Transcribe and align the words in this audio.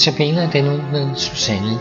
Tabiner 0.00 0.50
den 0.50 0.66
ud 0.68 0.82
med 0.92 1.16
Susanne 1.16 1.78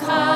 come. 0.00 0.35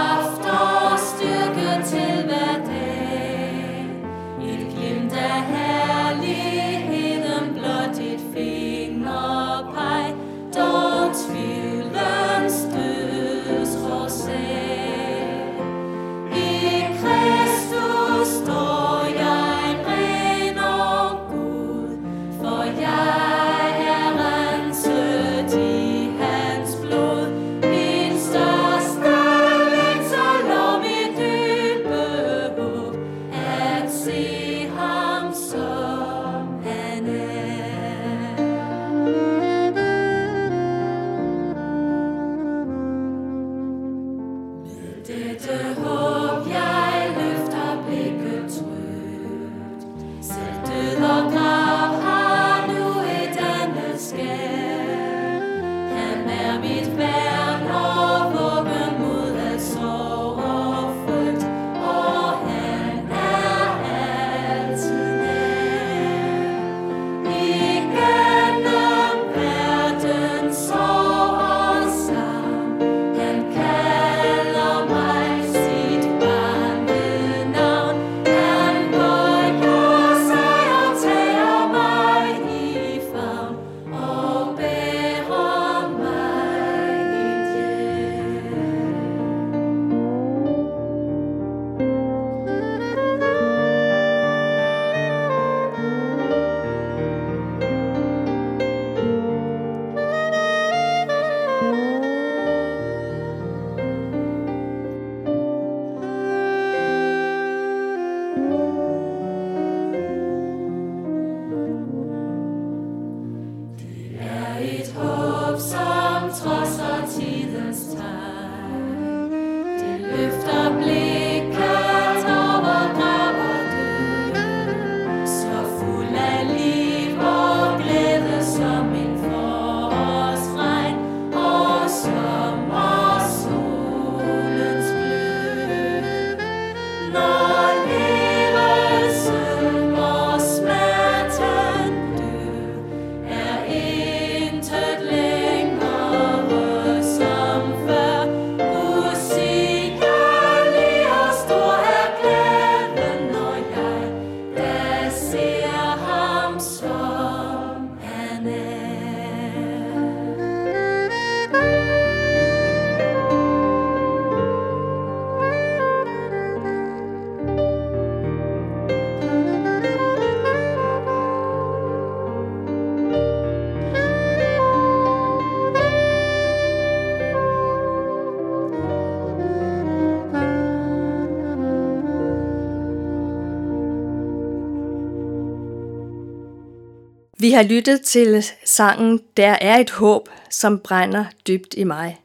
Vi 187.41 187.51
har 187.51 187.63
lyttet 187.63 188.03
til 188.03 188.45
sangen 188.65 189.21
Der 189.37 189.57
er 189.61 189.79
et 189.79 189.91
håb, 189.91 190.29
som 190.51 190.79
brænder 190.79 191.25
dybt 191.47 191.75
i 191.77 191.85
mig 191.85 192.21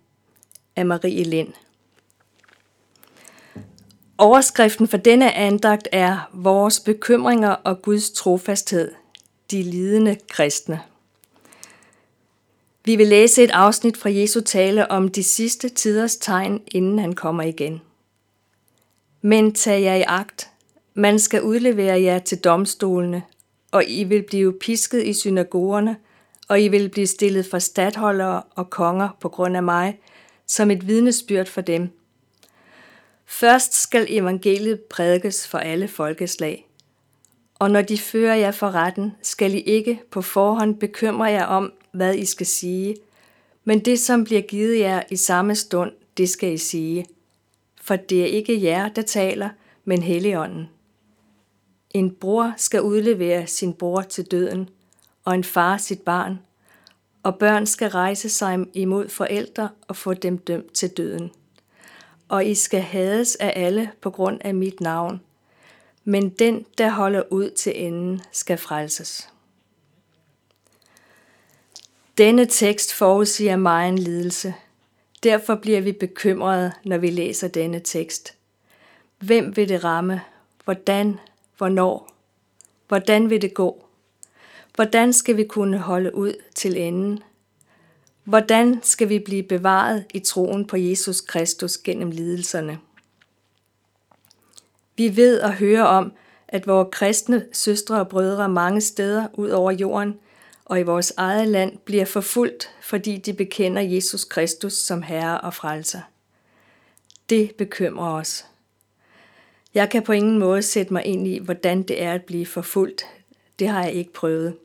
af 0.75 0.85
Marie 0.85 1.23
Lind. 1.23 1.53
Overskriften 4.17 4.87
for 4.87 4.97
denne 4.97 5.33
andagt 5.33 5.87
er 5.91 6.29
Vores 6.33 6.79
bekymringer 6.79 7.49
og 7.49 7.81
Guds 7.81 8.11
trofasthed, 8.11 8.91
de 9.51 9.63
lidende 9.63 10.17
kristne. 10.29 10.81
Vi 12.85 12.95
vil 12.95 13.07
læse 13.07 13.43
et 13.43 13.51
afsnit 13.51 13.97
fra 13.97 14.09
Jesu 14.09 14.41
tale 14.41 14.91
om 14.91 15.09
de 15.09 15.23
sidste 15.23 15.69
tiders 15.69 16.15
tegn, 16.15 16.61
inden 16.71 16.99
han 16.99 17.13
kommer 17.13 17.43
igen. 17.43 17.81
Men 19.21 19.53
tag 19.53 19.81
jer 19.81 19.95
i 19.95 20.03
agt. 20.07 20.49
Man 20.93 21.19
skal 21.19 21.41
udlevere 21.41 22.01
jer 22.01 22.19
til 22.19 22.37
domstolene, 22.37 23.23
og 23.75 23.83
I 23.87 24.03
vil 24.03 24.23
blive 24.23 24.53
pisket 24.53 25.03
i 25.03 25.13
synagogerne, 25.13 25.95
og 26.47 26.61
I 26.61 26.67
vil 26.67 26.89
blive 26.89 27.07
stillet 27.07 27.45
for 27.45 27.59
stadholdere 27.59 28.43
og 28.55 28.69
konger 28.69 29.09
på 29.21 29.29
grund 29.29 29.57
af 29.57 29.63
mig, 29.63 29.99
som 30.47 30.71
et 30.71 30.87
vidnesbyrd 30.87 31.45
for 31.45 31.61
dem. 31.61 31.89
Først 33.25 33.81
skal 33.81 34.05
evangeliet 34.09 34.79
prædikes 34.81 35.47
for 35.47 35.57
alle 35.57 35.87
folkeslag. 35.87 36.67
Og 37.59 37.71
når 37.71 37.81
de 37.81 37.97
fører 37.97 38.35
jer 38.35 38.51
for 38.51 38.71
retten, 38.71 39.11
skal 39.21 39.53
I 39.53 39.59
ikke 39.59 40.01
på 40.11 40.21
forhånd 40.21 40.79
bekymre 40.79 41.25
jer 41.25 41.45
om, 41.45 41.73
hvad 41.91 42.15
I 42.15 42.25
skal 42.25 42.45
sige, 42.45 42.95
men 43.63 43.79
det, 43.79 43.99
som 43.99 44.23
bliver 44.23 44.41
givet 44.41 44.79
jer 44.79 45.03
i 45.09 45.15
samme 45.15 45.55
stund, 45.55 45.91
det 46.17 46.29
skal 46.29 46.53
I 46.53 46.57
sige. 46.57 47.05
For 47.81 47.95
det 47.95 48.21
er 48.21 48.25
ikke 48.25 48.63
jer, 48.63 48.89
der 48.89 49.01
taler, 49.01 49.49
men 49.85 50.01
Helligånden. 50.01 50.69
En 51.95 52.15
bror 52.15 52.53
skal 52.57 52.81
udlevere 52.81 53.47
sin 53.47 53.73
bror 53.73 54.01
til 54.01 54.25
døden, 54.25 54.69
og 55.25 55.35
en 55.35 55.43
far 55.43 55.77
sit 55.77 56.01
barn, 56.01 56.39
og 57.23 57.39
børn 57.39 57.65
skal 57.65 57.89
rejse 57.89 58.29
sig 58.29 58.65
imod 58.73 59.09
forældre 59.09 59.69
og 59.87 59.95
få 59.95 60.13
dem 60.13 60.37
dømt 60.37 60.73
til 60.73 60.89
døden. 60.89 61.31
og 62.27 62.45
I 62.45 62.55
skal 62.55 62.81
hades 62.81 63.35
af 63.35 63.53
alle 63.55 63.91
på 64.01 64.09
grund 64.09 64.39
af 64.41 64.53
mit 64.53 64.81
navn. 64.81 65.21
Men 66.03 66.29
den, 66.29 66.65
der 66.77 66.89
holder 66.89 67.23
ud 67.29 67.49
til 67.49 67.85
enden, 67.85 68.21
skal 68.31 68.57
frelses. 68.57 69.29
Denne 72.17 72.45
tekst 72.45 72.93
forudsiger 72.93 73.55
mig 73.55 73.89
en 73.89 73.99
lidelse. 73.99 74.53
Derfor 75.23 75.55
bliver 75.55 75.81
vi 75.81 75.91
bekymrede, 75.91 76.71
når 76.85 76.97
vi 76.97 77.09
læser 77.09 77.47
denne 77.47 77.79
tekst. 77.79 78.35
Hvem 79.19 79.55
vil 79.55 79.69
det 79.69 79.83
ramme? 79.83 80.21
Hvordan? 80.63 81.19
Hvornår? 81.57 82.13
Hvordan 82.87 83.29
vil 83.29 83.41
det 83.41 83.53
gå? 83.53 83.85
Hvordan 84.75 85.13
skal 85.13 85.37
vi 85.37 85.43
kunne 85.43 85.77
holde 85.77 86.15
ud 86.15 86.33
til 86.55 86.77
enden? 86.77 87.23
Hvordan 88.23 88.79
skal 88.83 89.09
vi 89.09 89.19
blive 89.19 89.43
bevaret 89.43 90.05
i 90.13 90.19
troen 90.19 90.67
på 90.67 90.77
Jesus 90.77 91.21
Kristus 91.21 91.77
gennem 91.77 92.11
lidelserne? 92.11 92.79
Vi 94.97 95.15
ved 95.15 95.41
og 95.41 95.53
hører 95.53 95.83
om, 95.83 96.13
at 96.47 96.67
vores 96.67 96.87
kristne 96.91 97.45
søstre 97.53 97.99
og 97.99 98.07
brødre 98.07 98.49
mange 98.49 98.81
steder 98.81 99.27
ud 99.33 99.49
over 99.49 99.71
jorden 99.71 100.19
og 100.65 100.79
i 100.79 100.83
vores 100.83 101.13
eget 101.17 101.47
land 101.47 101.77
bliver 101.77 102.05
forfulgt, 102.05 102.69
fordi 102.81 103.17
de 103.17 103.33
bekender 103.33 103.81
Jesus 103.81 104.23
Kristus 104.23 104.73
som 104.73 105.01
Herre 105.01 105.41
og 105.41 105.53
Frelser. 105.53 106.01
Det 107.29 107.55
bekymrer 107.57 108.11
os. 108.11 108.45
Jeg 109.75 109.89
kan 109.89 110.03
på 110.03 110.11
ingen 110.11 110.39
måde 110.39 110.61
sætte 110.61 110.93
mig 110.93 111.05
ind 111.05 111.27
i, 111.27 111.37
hvordan 111.37 111.83
det 111.83 112.03
er 112.03 112.13
at 112.13 112.23
blive 112.23 112.45
forfulgt. 112.45 113.05
Det 113.59 113.67
har 113.67 113.83
jeg 113.83 113.93
ikke 113.93 114.13
prøvet. 114.13 114.55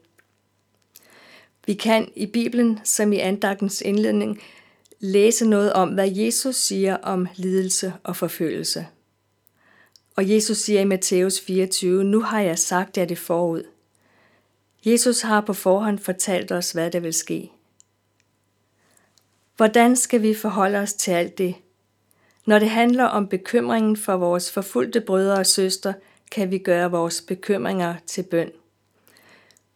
Vi 1.66 1.74
kan 1.74 2.12
i 2.16 2.26
Bibelen, 2.26 2.80
som 2.84 3.12
i 3.12 3.18
andagtens 3.18 3.80
indledning, 3.80 4.42
læse 5.00 5.48
noget 5.48 5.72
om, 5.72 5.88
hvad 5.88 6.10
Jesus 6.10 6.56
siger 6.56 6.96
om 6.96 7.28
lidelse 7.36 7.92
og 8.02 8.16
forfølgelse. 8.16 8.86
Og 10.16 10.30
Jesus 10.30 10.58
siger 10.58 10.80
i 10.80 10.84
Matthæus 10.84 11.40
24, 11.40 12.04
nu 12.04 12.20
har 12.20 12.40
jeg 12.40 12.58
sagt 12.58 12.98
jer 12.98 13.04
det 13.04 13.18
forud. 13.18 13.62
Jesus 14.86 15.20
har 15.20 15.40
på 15.40 15.52
forhånd 15.52 15.98
fortalt 15.98 16.52
os, 16.52 16.72
hvad 16.72 16.90
der 16.90 17.00
vil 17.00 17.14
ske. 17.14 17.50
Hvordan 19.56 19.96
skal 19.96 20.22
vi 20.22 20.34
forholde 20.34 20.78
os 20.78 20.92
til 20.92 21.10
alt 21.10 21.38
det? 21.38 21.54
Når 22.50 22.58
det 22.58 22.70
handler 22.70 23.04
om 23.04 23.28
bekymringen 23.28 23.96
for 23.96 24.16
vores 24.16 24.52
forfulgte 24.52 25.00
brødre 25.00 25.38
og 25.38 25.46
søstre, 25.46 25.94
kan 26.30 26.50
vi 26.50 26.58
gøre 26.58 26.90
vores 26.90 27.20
bekymringer 27.20 27.94
til 28.06 28.22
bøn. 28.22 28.50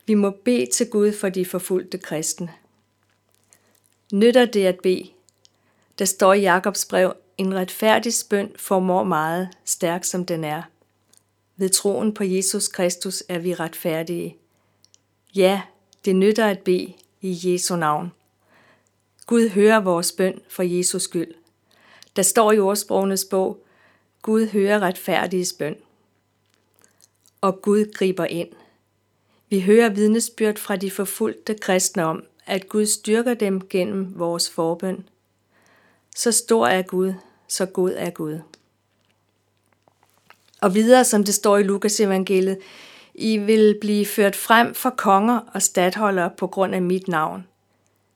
Vi 0.06 0.14
må 0.14 0.30
bede 0.30 0.66
til 0.66 0.90
Gud 0.90 1.12
for 1.12 1.28
de 1.28 1.44
forfulgte 1.44 1.98
kristne. 1.98 2.52
Nytter 4.12 4.44
det 4.44 4.66
at 4.66 4.80
bede? 4.82 5.10
Der 5.98 6.04
står 6.04 6.32
i 6.32 6.40
Jakobs 6.40 6.84
brev, 6.84 7.12
en 7.38 7.54
retfærdig 7.54 8.12
bøn 8.30 8.52
formår 8.56 9.04
meget, 9.04 9.48
stærk 9.64 10.04
som 10.04 10.26
den 10.26 10.44
er. 10.44 10.62
Ved 11.56 11.68
troen 11.68 12.14
på 12.14 12.24
Jesus 12.24 12.68
Kristus 12.68 13.22
er 13.28 13.38
vi 13.38 13.54
retfærdige. 13.54 14.36
Ja, 15.34 15.62
det 16.04 16.16
nytter 16.16 16.46
at 16.46 16.58
bede 16.58 16.92
i 17.20 17.40
Jesu 17.44 17.76
navn. 17.76 18.12
Gud 19.26 19.48
hører 19.48 19.80
vores 19.80 20.12
bøn 20.12 20.40
for 20.48 20.62
Jesus 20.62 21.02
skyld. 21.02 21.43
Der 22.16 22.22
står 22.22 22.52
i 22.52 22.58
ordsprogenes 22.58 23.24
bog, 23.24 23.64
Gud 24.22 24.46
hører 24.46 24.80
retfærdiges 24.80 25.52
bøn. 25.52 25.76
Og 27.40 27.62
Gud 27.62 27.92
griber 27.92 28.24
ind. 28.24 28.48
Vi 29.48 29.60
hører 29.60 29.88
vidnesbyrd 29.88 30.56
fra 30.56 30.76
de 30.76 30.90
forfulgte 30.90 31.54
kristne 31.54 32.04
om, 32.04 32.24
at 32.46 32.68
Gud 32.68 32.86
styrker 32.86 33.34
dem 33.34 33.68
gennem 33.68 34.18
vores 34.18 34.50
forbøn. 34.50 35.08
Så 36.16 36.32
stor 36.32 36.66
er 36.66 36.82
Gud, 36.82 37.12
så 37.48 37.66
god 37.66 37.92
er 37.96 38.10
Gud. 38.10 38.38
Og 40.60 40.74
videre, 40.74 41.04
som 41.04 41.24
det 41.24 41.34
står 41.34 41.58
i 41.58 41.62
Lukas 41.62 42.00
evangeliet, 42.00 42.58
i 43.14 43.38
vil 43.38 43.78
blive 43.80 44.06
ført 44.06 44.36
frem 44.36 44.74
for 44.74 44.90
konger 44.90 45.40
og 45.54 45.62
stadholdere 45.62 46.30
på 46.30 46.46
grund 46.46 46.74
af 46.74 46.82
mit 46.82 47.08
navn. 47.08 47.46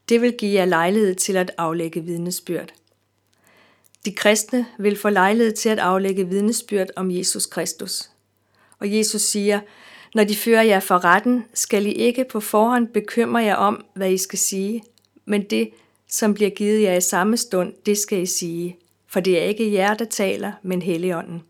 Det 0.09 0.21
vil 0.21 0.33
give 0.39 0.55
jer 0.55 0.65
lejlighed 0.65 1.15
til 1.15 1.37
at 1.37 1.50
aflægge 1.59 2.00
vidnesbyrd. 2.00 2.73
De 4.05 4.12
kristne 4.12 4.67
vil 4.79 4.99
få 4.99 5.09
lejlighed 5.09 5.53
til 5.53 5.69
at 5.69 5.79
aflægge 5.79 6.29
vidnesbyrd 6.29 6.89
om 6.97 7.11
Jesus 7.11 7.47
Kristus. 7.47 8.11
Og 8.79 8.97
Jesus 8.97 9.23
siger, 9.23 9.61
når 10.15 10.25
de 10.25 10.37
fører 10.37 10.62
jer 10.62 10.81
for 10.81 11.05
retten, 11.05 11.45
skal 11.55 11.87
I 11.87 11.91
ikke 11.91 12.25
på 12.25 12.41
forhånd 12.41 12.89
bekymre 12.89 13.43
jer 13.43 13.55
om, 13.55 13.85
hvad 13.95 14.11
I 14.11 14.19
skal 14.19 14.39
sige, 14.39 14.83
men 15.25 15.43
det, 15.43 15.71
som 16.09 16.35
bliver 16.35 16.50
givet 16.50 16.83
jer 16.83 16.95
i 16.95 17.00
samme 17.00 17.37
stund, 17.37 17.73
det 17.87 17.99
skal 17.99 18.23
I 18.23 18.27
sige, 18.27 18.77
for 19.09 19.21
det 19.21 19.39
er 19.39 19.45
ikke 19.45 19.73
jer, 19.73 19.95
der 19.95 20.05
taler, 20.05 20.53
men 20.62 20.83
Helligånden. 20.83 21.43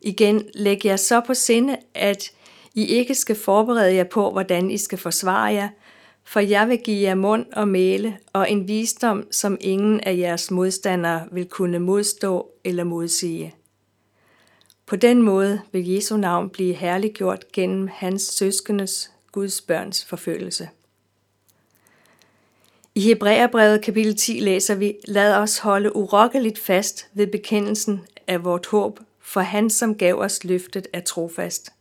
Igen, 0.00 0.44
læg 0.54 0.84
jer 0.84 0.96
så 0.96 1.20
på 1.20 1.34
sinde, 1.34 1.76
at 1.94 2.32
i 2.74 2.86
ikke 2.86 3.14
skal 3.14 3.36
forberede 3.36 3.94
jer 3.94 4.04
på, 4.04 4.30
hvordan 4.30 4.70
I 4.70 4.78
skal 4.78 4.98
forsvare 4.98 5.52
jer, 5.52 5.68
for 6.24 6.40
jeg 6.40 6.68
vil 6.68 6.78
give 6.78 7.02
jer 7.02 7.14
mund 7.14 7.46
og 7.52 7.68
mæle 7.68 8.18
og 8.32 8.50
en 8.50 8.68
visdom, 8.68 9.26
som 9.30 9.58
ingen 9.60 10.00
af 10.00 10.16
jeres 10.16 10.50
modstandere 10.50 11.28
vil 11.32 11.46
kunne 11.48 11.78
modstå 11.78 12.50
eller 12.64 12.84
modsige. 12.84 13.54
På 14.86 14.96
den 14.96 15.22
måde 15.22 15.60
vil 15.72 15.88
Jesu 15.88 16.16
navn 16.16 16.50
blive 16.50 16.74
herliggjort 16.74 17.52
gennem 17.52 17.88
hans 17.92 18.22
søskendes, 18.22 19.12
Guds 19.32 19.60
børns 19.60 20.04
forfølgelse. 20.04 20.68
I 22.94 23.00
Hebræerbrevet 23.00 23.82
kapitel 23.82 24.16
10 24.16 24.32
læser 24.32 24.74
vi, 24.74 24.94
lad 25.04 25.34
os 25.34 25.58
holde 25.58 25.96
urokkeligt 25.96 26.58
fast 26.58 27.06
ved 27.12 27.26
bekendelsen 27.26 28.00
af 28.26 28.44
vort 28.44 28.66
håb, 28.66 29.00
for 29.20 29.40
han 29.40 29.70
som 29.70 29.94
gav 29.94 30.14
os 30.14 30.44
løftet 30.44 30.86
er 30.92 31.00
trofast. 31.00 31.72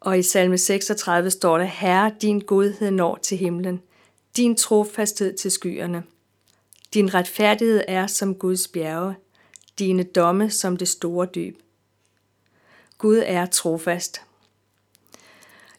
Og 0.00 0.18
i 0.18 0.22
salme 0.22 0.58
36 0.58 1.30
står 1.30 1.58
der, 1.58 1.64
Herre, 1.64 2.12
din 2.22 2.40
godhed 2.40 2.90
når 2.90 3.16
til 3.22 3.38
himlen, 3.38 3.82
din 4.36 4.56
trofasthed 4.56 5.36
til 5.36 5.50
skyerne. 5.50 6.02
Din 6.94 7.14
retfærdighed 7.14 7.82
er 7.88 8.06
som 8.06 8.34
Guds 8.34 8.68
bjerge, 8.68 9.14
dine 9.78 10.02
domme 10.02 10.50
som 10.50 10.76
det 10.76 10.88
store 10.88 11.26
dyb. 11.34 11.58
Gud 12.98 13.22
er 13.26 13.46
trofast. 13.46 14.22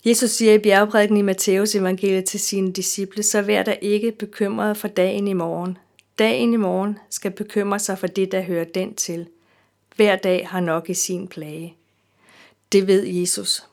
Jesus 0.05 0.29
siger 0.29 0.53
i 0.53 0.59
bjergprædiken 0.59 1.17
i 1.17 1.21
Matteus 1.21 1.75
evangeliet 1.75 2.25
til 2.25 2.39
sine 2.39 2.71
disciple, 2.71 3.23
så 3.23 3.41
vær 3.41 3.63
der 3.63 3.73
ikke 3.73 4.11
bekymret 4.11 4.77
for 4.77 4.87
dagen 4.87 5.27
i 5.27 5.33
morgen. 5.33 5.77
Dagen 6.19 6.53
i 6.53 6.57
morgen 6.57 6.99
skal 7.09 7.31
bekymre 7.31 7.79
sig 7.79 7.99
for 7.99 8.07
det, 8.07 8.31
der 8.31 8.41
hører 8.41 8.63
den 8.65 8.95
til. 8.95 9.27
Hver 9.95 10.15
dag 10.15 10.47
har 10.47 10.59
nok 10.59 10.89
i 10.89 10.93
sin 10.93 11.27
plage. 11.27 11.75
Det 12.71 12.87
ved 12.87 13.05
Jesus. 13.05 13.68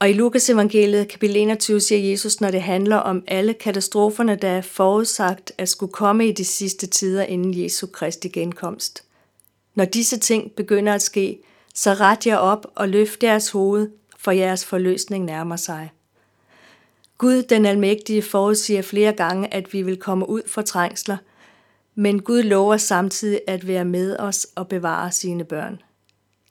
Og 0.00 0.10
i 0.10 0.12
Lukas 0.12 0.50
evangeliet 0.50 1.08
kapitel 1.08 1.36
21 1.36 1.80
siger 1.80 2.10
Jesus, 2.10 2.40
når 2.40 2.50
det 2.50 2.62
handler 2.62 2.96
om 2.96 3.24
alle 3.26 3.54
katastroferne, 3.54 4.36
der 4.36 4.48
er 4.48 4.60
forudsagt 4.60 5.52
at 5.58 5.68
skulle 5.68 5.92
komme 5.92 6.28
i 6.28 6.32
de 6.32 6.44
sidste 6.44 6.86
tider 6.86 7.22
inden 7.22 7.62
Jesu 7.62 7.86
Kristi 7.86 8.28
genkomst. 8.28 9.04
Når 9.74 9.84
disse 9.84 10.18
ting 10.18 10.52
begynder 10.52 10.94
at 10.94 11.02
ske, 11.02 11.38
så 11.74 11.94
ret 11.94 12.26
jer 12.26 12.36
op 12.36 12.66
og 12.74 12.88
løft 12.88 13.22
jeres 13.22 13.50
hoved, 13.50 13.90
for 14.18 14.30
jeres 14.30 14.64
forløsning 14.64 15.24
nærmer 15.24 15.56
sig. 15.56 15.90
Gud 17.18 17.42
den 17.42 17.66
almægtige 17.66 18.22
forudsiger 18.22 18.82
flere 18.82 19.12
gange, 19.12 19.54
at 19.54 19.72
vi 19.72 19.82
vil 19.82 19.96
komme 19.96 20.28
ud 20.28 20.42
for 20.46 20.62
trængsler, 20.62 21.16
men 21.94 22.22
Gud 22.22 22.42
lover 22.42 22.76
samtidig 22.76 23.40
at 23.46 23.66
være 23.66 23.84
med 23.84 24.16
os 24.18 24.46
og 24.54 24.68
bevare 24.68 25.12
sine 25.12 25.44
børn. 25.44 25.82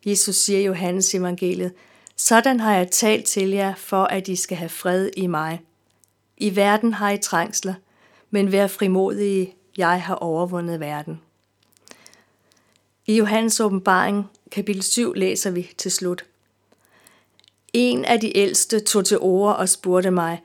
Jesus 0.05 0.35
siger 0.35 0.59
i 0.59 0.65
Johannes 0.65 1.15
evangeliet, 1.15 1.71
sådan 2.17 2.59
har 2.59 2.75
jeg 2.75 2.91
talt 2.91 3.25
til 3.25 3.49
jer, 3.49 3.75
for 3.75 4.03
at 4.03 4.27
I 4.27 4.35
skal 4.35 4.57
have 4.57 4.69
fred 4.69 5.09
i 5.17 5.27
mig. 5.27 5.61
I 6.37 6.55
verden 6.55 6.93
har 6.93 7.11
I 7.11 7.17
trængsler, 7.17 7.73
men 8.29 8.51
vær 8.51 8.67
frimodige, 8.67 9.55
jeg 9.77 10.01
har 10.01 10.15
overvundet 10.15 10.79
verden. 10.79 11.21
I 13.05 13.17
Johannes 13.17 13.59
åbenbaring, 13.59 14.25
kapitel 14.51 14.83
7, 14.83 15.13
læser 15.13 15.51
vi 15.51 15.69
til 15.77 15.91
slut. 15.91 16.25
En 17.73 18.05
af 18.05 18.19
de 18.19 18.37
ældste 18.37 18.79
tog 18.79 19.05
til 19.05 19.19
ord 19.19 19.55
og 19.55 19.69
spurgte 19.69 20.11
mig, 20.11 20.41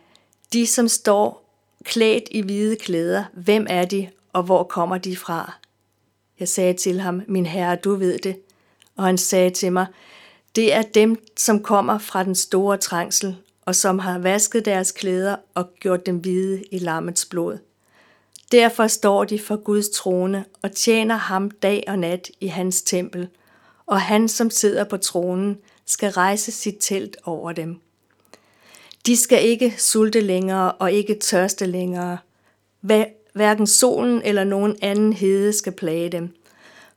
de 0.52 0.66
som 0.66 0.88
står 0.88 1.50
klædt 1.84 2.24
i 2.30 2.40
hvide 2.40 2.76
klæder, 2.76 3.24
hvem 3.32 3.66
er 3.68 3.84
de, 3.84 4.10
og 4.32 4.42
hvor 4.42 4.62
kommer 4.62 4.98
de 4.98 5.16
fra? 5.16 5.52
Jeg 6.40 6.48
sagde 6.48 6.74
til 6.74 7.00
ham, 7.00 7.22
min 7.28 7.46
herre, 7.46 7.76
du 7.76 7.94
ved 7.94 8.18
det. 8.18 8.36
Og 8.96 9.04
han 9.04 9.18
sagde 9.18 9.50
til 9.50 9.72
mig, 9.72 9.86
det 10.56 10.72
er 10.74 10.82
dem, 10.82 11.26
som 11.36 11.62
kommer 11.62 11.98
fra 11.98 12.24
den 12.24 12.34
store 12.34 12.76
trængsel, 12.76 13.36
og 13.66 13.74
som 13.74 13.98
har 13.98 14.18
vasket 14.18 14.64
deres 14.64 14.92
klæder 14.92 15.36
og 15.54 15.70
gjort 15.80 16.06
dem 16.06 16.16
hvide 16.16 16.62
i 16.70 16.78
lammets 16.78 17.26
blod. 17.26 17.58
Derfor 18.52 18.86
står 18.86 19.24
de 19.24 19.38
for 19.38 19.56
Guds 19.56 19.88
trone 19.88 20.44
og 20.62 20.72
tjener 20.72 21.16
ham 21.16 21.50
dag 21.50 21.84
og 21.88 21.98
nat 21.98 22.30
i 22.40 22.46
hans 22.46 22.82
tempel, 22.82 23.28
og 23.86 24.00
han, 24.00 24.28
som 24.28 24.50
sidder 24.50 24.84
på 24.84 24.96
tronen, 24.96 25.58
skal 25.86 26.10
rejse 26.10 26.52
sit 26.52 26.76
telt 26.80 27.16
over 27.24 27.52
dem. 27.52 27.80
De 29.06 29.16
skal 29.16 29.44
ikke 29.44 29.74
sulte 29.78 30.20
længere 30.20 30.72
og 30.72 30.92
ikke 30.92 31.14
tørste 31.14 31.66
længere. 31.66 32.18
hverken 33.32 33.66
solen 33.66 34.22
eller 34.24 34.44
nogen 34.44 34.76
anden 34.82 35.12
hede 35.12 35.52
skal 35.52 35.72
plage 35.72 36.08
dem. 36.08 36.34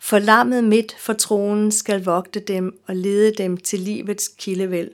For 0.04 0.20
lammet 0.20 0.64
midt 0.64 0.96
for 1.00 1.14
tronen 1.14 1.72
skal 1.72 2.04
vogte 2.04 2.40
dem 2.40 2.80
og 2.88 2.96
lede 2.96 3.34
dem 3.34 3.58
til 3.58 3.80
livets 3.80 4.28
kildevæld, 4.38 4.92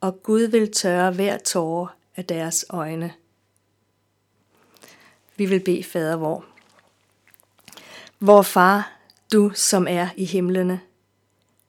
og 0.00 0.22
Gud 0.22 0.40
vil 0.40 0.72
tørre 0.72 1.12
hver 1.12 1.38
tårer 1.38 1.96
af 2.16 2.24
deres 2.24 2.64
øjne. 2.70 3.12
Vi 5.36 5.46
vil 5.46 5.60
bede 5.60 5.84
fader 5.84 6.16
vor. 6.16 6.44
Vor 8.20 8.42
far, 8.42 9.00
du 9.32 9.50
som 9.54 9.86
er 9.88 10.08
i 10.16 10.24
himlene, 10.24 10.80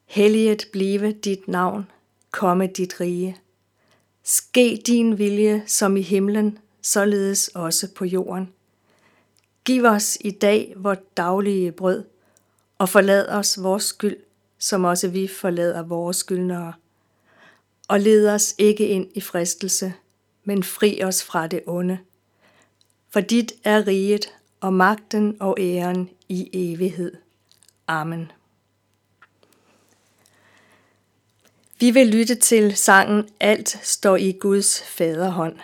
helliget 0.06 0.68
blive 0.72 1.12
dit 1.12 1.48
navn, 1.48 1.92
komme 2.32 2.68
dit 2.68 3.00
rige. 3.00 3.38
Ske 4.24 4.82
din 4.88 5.18
vilje 5.18 5.64
som 5.68 5.98
i 5.98 6.02
himlen, 6.02 6.58
således 6.82 7.48
også 7.48 7.94
på 7.96 8.06
jorden. 8.06 8.54
Giv 9.66 9.84
os 9.84 10.18
i 10.22 10.32
dag 10.32 10.74
vort 10.76 11.18
daglige 11.18 11.72
brød, 11.72 12.04
og 12.82 12.90
forlad 12.90 13.28
os 13.28 13.64
vores 13.64 13.84
skyld, 13.84 14.18
som 14.60 14.84
også 14.84 15.08
vi 15.08 15.28
forlader 15.28 15.84
vores 15.84 16.18
skyldnere. 16.18 16.74
Og 17.88 18.00
led 18.00 18.30
os 18.30 18.56
ikke 18.58 18.88
ind 18.88 19.08
i 19.14 19.22
fristelse, 19.22 19.94
men 20.44 20.64
fri 20.64 21.04
os 21.04 21.24
fra 21.24 21.48
det 21.48 21.62
onde. 21.68 22.00
For 23.10 23.20
dit 23.20 23.54
er 23.64 23.88
riget 23.88 24.34
og 24.62 24.74
magten 24.74 25.38
og 25.40 25.58
æren 25.60 26.10
i 26.30 26.50
evighed. 26.54 27.14
Amen. 27.88 28.32
Vi 31.80 31.92
vil 31.92 32.08
lytte 32.08 32.36
til 32.36 32.76
sangen 32.78 33.30
Alt 33.40 33.80
står 33.84 34.16
i 34.16 34.32
Guds 34.32 34.84
faderhånd. 34.84 35.56